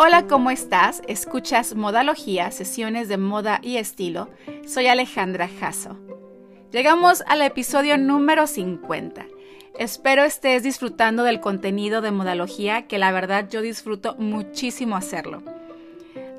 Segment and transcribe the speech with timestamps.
[0.00, 1.02] Hola, ¿cómo estás?
[1.08, 4.28] Escuchas Modalogía, sesiones de moda y estilo.
[4.64, 5.98] Soy Alejandra Jasso.
[6.70, 9.26] Llegamos al episodio número 50.
[9.76, 15.42] Espero estés disfrutando del contenido de Modalogía, que la verdad yo disfruto muchísimo hacerlo.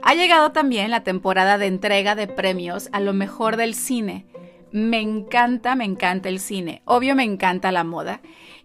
[0.03, 4.25] Ha llegado también la temporada de entrega de premios a lo mejor del cine.
[4.71, 6.81] Me encanta, me encanta el cine.
[6.85, 8.21] Obvio me encanta la moda.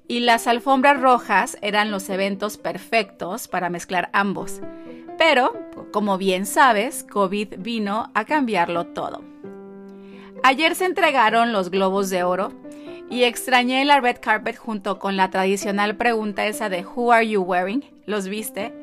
[0.07, 4.61] Y las alfombras rojas eran los eventos perfectos para mezclar ambos.
[5.27, 5.55] Pero,
[5.91, 9.23] como bien sabes, COVID vino a cambiarlo todo.
[10.43, 12.53] Ayer se entregaron los globos de oro
[13.09, 17.41] y extrañé la red carpet junto con la tradicional pregunta esa de Who are you
[17.41, 17.83] wearing?
[18.05, 18.75] ¿Los viste?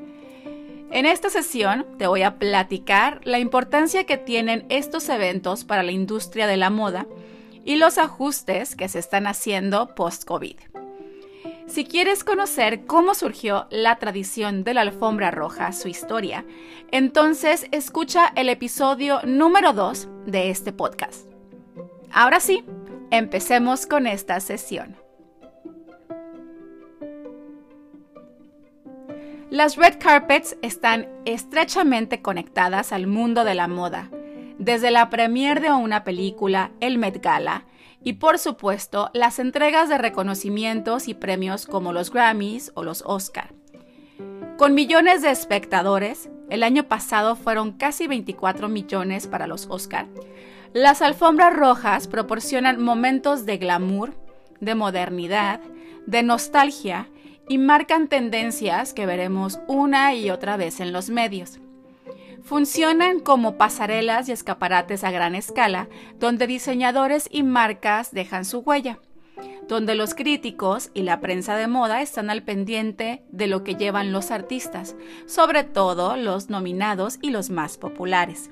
[0.90, 5.91] En esta sesión te voy a platicar la importancia que tienen estos eventos para la
[5.91, 7.05] industria de la moda
[7.66, 10.55] y los ajustes que se están haciendo post-COVID.
[11.71, 16.43] Si quieres conocer cómo surgió la tradición de la alfombra roja, su historia,
[16.91, 21.29] entonces escucha el episodio número 2 de este podcast.
[22.12, 22.65] Ahora sí,
[23.09, 24.98] empecemos con esta sesión.
[29.49, 34.09] Las red carpets están estrechamente conectadas al mundo de la moda,
[34.57, 37.63] desde la premiere de una película, el Met Gala,
[38.04, 43.54] y por supuesto las entregas de reconocimientos y premios como los Grammys o los Oscar.
[44.58, 50.08] Con millones de espectadores, el año pasado fueron casi 24 millones para los Oscar,
[50.74, 54.13] las alfombras rojas proporcionan momentos de glamour,
[54.62, 55.60] de modernidad,
[56.08, 57.10] de nostalgia
[57.49, 61.60] y marcan tendencias que veremos una y otra vez en los medios.
[62.43, 65.88] Funcionan como pasarelas y escaparates a gran escala,
[66.19, 69.00] donde diseñadores y marcas dejan su huella,
[69.67, 74.12] donde los críticos y la prensa de moda están al pendiente de lo que llevan
[74.12, 74.95] los artistas,
[75.28, 78.50] sobre todo los nominados y los más populares.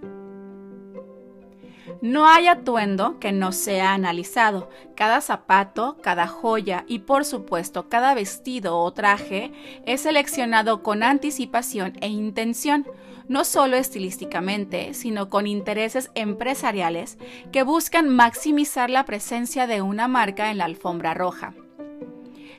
[2.01, 4.69] No hay atuendo que no sea analizado.
[4.95, 9.51] Cada zapato, cada joya y por supuesto cada vestido o traje
[9.85, 12.87] es seleccionado con anticipación e intención,
[13.27, 17.17] no solo estilísticamente, sino con intereses empresariales
[17.51, 21.53] que buscan maximizar la presencia de una marca en la alfombra roja.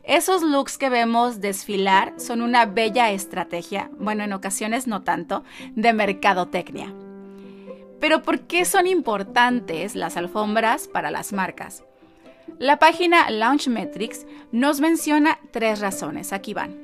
[0.04, 5.92] Esos looks que vemos desfilar son una bella estrategia, bueno, en ocasiones no tanto, de
[5.92, 6.94] mercadotecnia.
[8.00, 11.84] Pero ¿por qué son importantes las alfombras para las marcas?
[12.58, 16.32] La página Launch Metrics nos menciona tres razones.
[16.32, 16.76] Aquí van.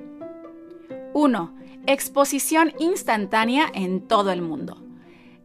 [1.14, 1.54] 1.
[1.86, 4.82] Exposición instantánea en todo el mundo.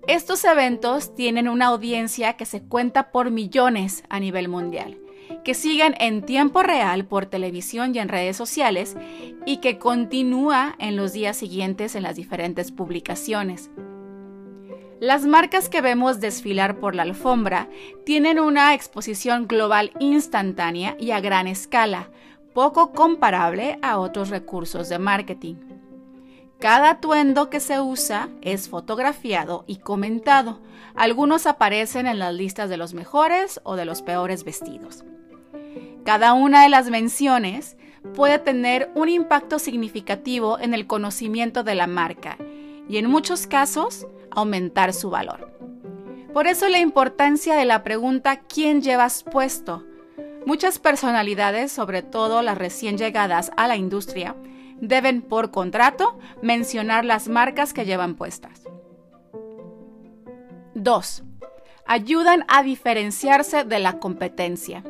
[0.08, 4.98] Estos eventos tienen una audiencia que se cuenta por millones a nivel mundial,
[5.44, 8.98] que siguen en tiempo real por televisión y en redes sociales
[9.46, 13.70] y que continúa en los días siguientes en las diferentes publicaciones.
[15.02, 17.68] Las marcas que vemos desfilar por la alfombra
[18.06, 22.12] tienen una exposición global instantánea y a gran escala,
[22.54, 25.56] poco comparable a otros recursos de marketing.
[26.60, 30.62] Cada atuendo que se usa es fotografiado y comentado.
[30.94, 35.04] Algunos aparecen en las listas de los mejores o de los peores vestidos.
[36.06, 37.76] Cada una de las menciones
[38.14, 42.38] puede tener un impacto significativo en el conocimiento de la marca
[42.88, 45.52] y en muchos casos aumentar su valor.
[46.34, 49.84] Por eso la importancia de la pregunta ¿quién llevas puesto?
[50.46, 54.36] Muchas personalidades, sobre todo las recién llegadas a la industria,
[54.80, 58.64] deben por contrato mencionar las marcas que llevan puestas.
[60.74, 61.24] 2.
[61.86, 64.84] Ayudan a diferenciarse de la competencia.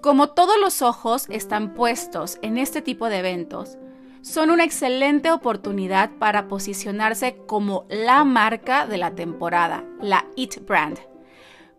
[0.00, 3.78] Como todos los ojos están puestos en este tipo de eventos,
[4.24, 10.98] son una excelente oportunidad para posicionarse como la marca de la temporada, la It Brand.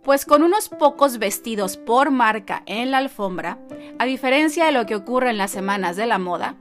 [0.03, 3.57] Pues con unos pocos vestidos por marca en la alfombra,
[3.97, 6.55] a diferencia de lo que ocurre en las semanas de la moda,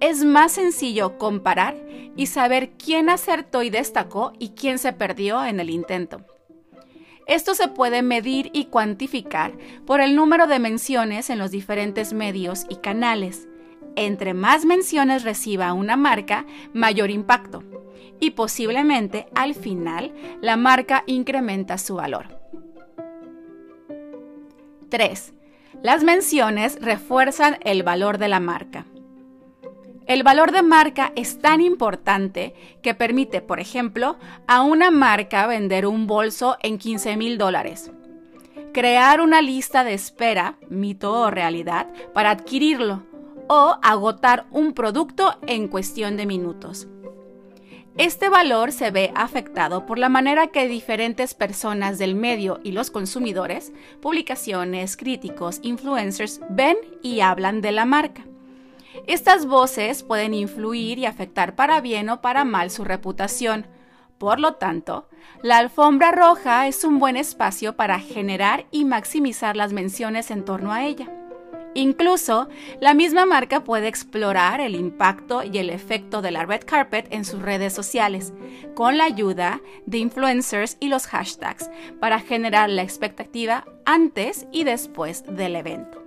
[0.00, 1.74] es más sencillo comparar
[2.16, 6.20] y saber quién acertó y destacó y quién se perdió en el intento.
[7.26, 9.56] Esto se puede medir y cuantificar
[9.86, 13.48] por el número de menciones en los diferentes medios y canales,
[13.96, 17.62] entre más menciones reciba una marca, mayor impacto.
[18.20, 22.40] Y posiblemente al final la marca incrementa su valor.
[24.90, 25.34] 3.
[25.82, 28.86] Las menciones refuerzan el valor de la marca.
[30.06, 35.86] El valor de marca es tan importante que permite, por ejemplo, a una marca vender
[35.86, 37.92] un bolso en 15 mil dólares.
[38.72, 43.04] Crear una lista de espera, mito o realidad, para adquirirlo
[43.52, 46.86] o agotar un producto en cuestión de minutos.
[47.96, 52.92] Este valor se ve afectado por la manera que diferentes personas del medio y los
[52.92, 58.22] consumidores, publicaciones, críticos, influencers, ven y hablan de la marca.
[59.08, 63.66] Estas voces pueden influir y afectar para bien o para mal su reputación.
[64.18, 65.08] Por lo tanto,
[65.42, 70.72] la alfombra roja es un buen espacio para generar y maximizar las menciones en torno
[70.72, 71.19] a ella.
[71.74, 72.48] Incluso,
[72.80, 77.24] la misma marca puede explorar el impacto y el efecto de la red carpet en
[77.24, 78.32] sus redes sociales,
[78.74, 81.70] con la ayuda de influencers y los hashtags,
[82.00, 86.02] para generar la expectativa antes y después del evento.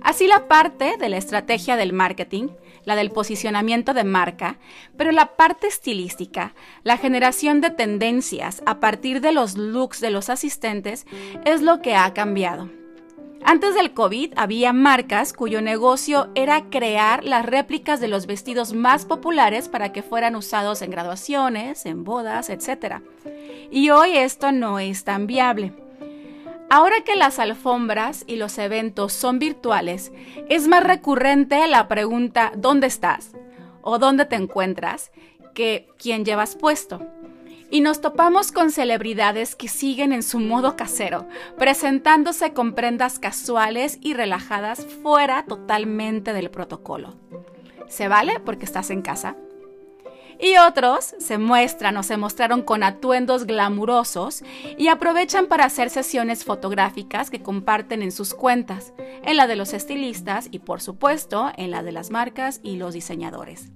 [0.00, 2.48] Así la parte de la estrategia del marketing,
[2.84, 4.58] la del posicionamiento de marca,
[4.96, 10.28] pero la parte estilística, la generación de tendencias a partir de los looks de los
[10.28, 11.06] asistentes,
[11.44, 12.81] es lo que ha cambiado.
[13.44, 19.04] Antes del COVID había marcas cuyo negocio era crear las réplicas de los vestidos más
[19.04, 23.02] populares para que fueran usados en graduaciones, en bodas, etc.
[23.70, 25.72] Y hoy esto no es tan viable.
[26.70, 30.12] Ahora que las alfombras y los eventos son virtuales,
[30.48, 33.32] es más recurrente la pregunta ¿dónde estás?
[33.82, 35.10] o ¿dónde te encuentras?
[35.54, 37.06] que ¿quién llevas puesto?
[37.72, 41.26] Y nos topamos con celebridades que siguen en su modo casero,
[41.58, 47.14] presentándose con prendas casuales y relajadas fuera totalmente del protocolo.
[47.88, 49.36] ¿Se vale porque estás en casa?
[50.38, 54.42] Y otros se muestran o se mostraron con atuendos glamurosos
[54.76, 58.92] y aprovechan para hacer sesiones fotográficas que comparten en sus cuentas,
[59.22, 62.92] en la de los estilistas y por supuesto en la de las marcas y los
[62.92, 63.70] diseñadores.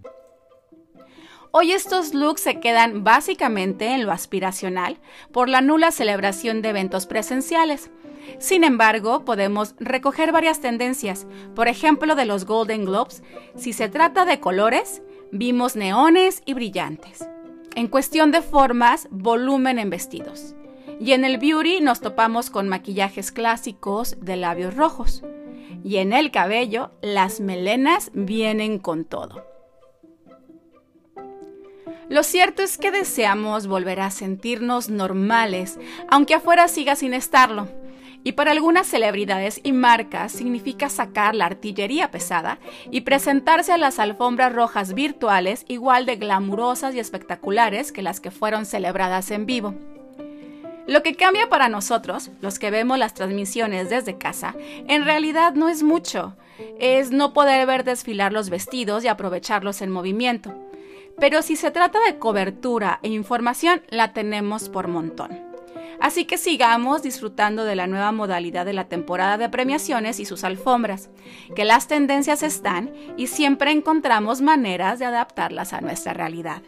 [1.53, 4.99] Hoy estos looks se quedan básicamente en lo aspiracional
[5.33, 7.91] por la nula celebración de eventos presenciales.
[8.39, 13.23] Sin embargo, podemos recoger varias tendencias, por ejemplo de los Golden Globes.
[13.55, 17.27] Si se trata de colores, vimos neones y brillantes.
[17.75, 20.55] En cuestión de formas, volumen en vestidos.
[20.99, 25.23] Y en el beauty nos topamos con maquillajes clásicos de labios rojos.
[25.85, 29.45] Y en el cabello, las melenas vienen con todo.
[32.17, 35.79] Lo cierto es que deseamos volver a sentirnos normales,
[36.09, 37.69] aunque afuera siga sin estarlo.
[38.25, 42.59] Y para algunas celebridades y marcas significa sacar la artillería pesada
[42.91, 48.31] y presentarse a las alfombras rojas virtuales igual de glamurosas y espectaculares que las que
[48.31, 49.75] fueron celebradas en vivo.
[50.87, 54.55] Lo que cambia para nosotros, los que vemos las transmisiones desde casa,
[54.89, 56.35] en realidad no es mucho.
[56.81, 60.55] Es no poder ver desfilar los vestidos y aprovecharlos en movimiento.
[61.19, 65.47] Pero si se trata de cobertura e información, la tenemos por montón.
[65.99, 70.45] Así que sigamos disfrutando de la nueva modalidad de la temporada de premiaciones y sus
[70.45, 71.09] alfombras,
[71.55, 76.63] que las tendencias están y siempre encontramos maneras de adaptarlas a nuestra realidad.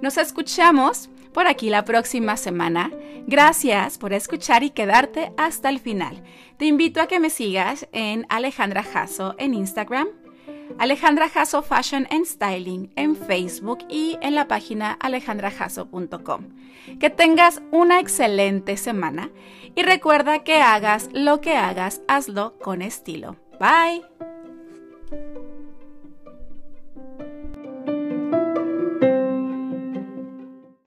[0.00, 2.90] Nos escuchamos por aquí la próxima semana.
[3.26, 6.22] Gracias por escuchar y quedarte hasta el final.
[6.56, 10.08] Te invito a que me sigas en Alejandra Jasso en Instagram,
[10.78, 16.48] Alejandra Jasso Fashion and Styling en Facebook y en la página alejandrajasso.com.
[16.98, 19.30] Que tengas una excelente semana
[19.74, 23.36] y recuerda que hagas lo que hagas, hazlo con estilo.
[23.60, 24.11] Bye.